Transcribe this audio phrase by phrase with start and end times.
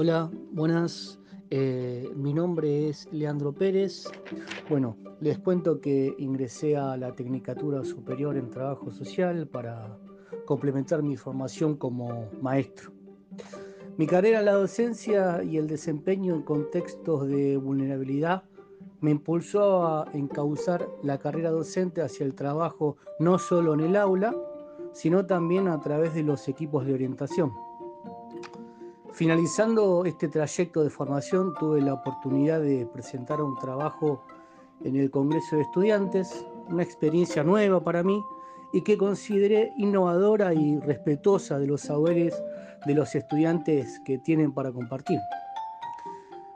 [0.00, 1.18] Hola, buenas.
[1.50, 4.04] Eh, mi nombre es Leandro Pérez.
[4.70, 9.98] Bueno, les cuento que ingresé a la Tecnicatura Superior en Trabajo Social para
[10.44, 12.92] complementar mi formación como maestro.
[13.96, 18.44] Mi carrera en la docencia y el desempeño en contextos de vulnerabilidad
[19.00, 24.32] me impulsó a encauzar la carrera docente hacia el trabajo no solo en el aula,
[24.92, 27.50] sino también a través de los equipos de orientación.
[29.12, 34.22] Finalizando este trayecto de formación, tuve la oportunidad de presentar un trabajo
[34.84, 38.22] en el Congreso de Estudiantes, una experiencia nueva para mí
[38.72, 42.40] y que consideré innovadora y respetuosa de los saberes
[42.86, 45.18] de los estudiantes que tienen para compartir.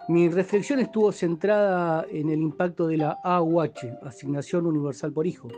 [0.09, 5.49] Mi reflexión estuvo centrada en el impacto de la AUH, Asignación Universal por Hijo,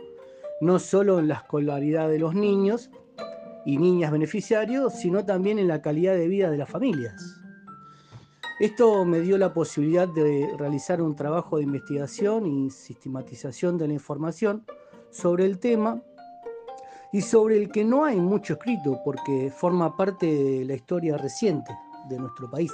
[0.61, 2.89] no solo en la escolaridad de los niños,
[3.65, 7.41] y niñas beneficiarios, sino también en la calidad de vida de las familias.
[8.59, 13.93] Esto me dio la posibilidad de realizar un trabajo de investigación y sistematización de la
[13.93, 14.63] información
[15.09, 16.01] sobre el tema
[17.11, 21.71] y sobre el que no hay mucho escrito porque forma parte de la historia reciente
[22.09, 22.71] de nuestro país.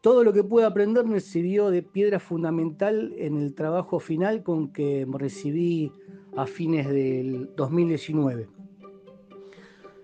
[0.00, 4.72] Todo lo que pude aprender me sirvió de piedra fundamental en el trabajo final con
[4.72, 5.92] que recibí
[6.36, 8.59] a fines del 2019.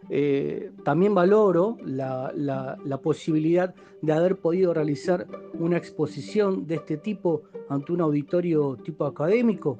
[0.08, 5.26] Eh, también valoro la, posibilidad de haber podido realizar
[5.58, 9.78] una exposición de este tipo ante un auditorio tipo académico,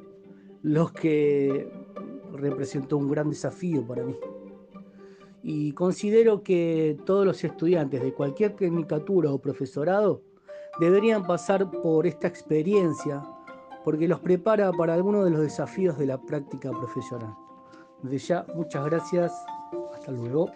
[0.62, 1.70] lo que
[2.32, 4.16] representó un gran desafío para mí.
[5.42, 10.22] Y considero que todos los estudiantes de cualquier tecnicatura o profesorado
[10.80, 13.22] deberían pasar por esta experiencia
[13.84, 17.32] porque los prepara para algunos de los desafíos de la práctica profesional.
[18.02, 19.32] Desde ya, muchas gracias
[20.06, 20.52] hasta luego.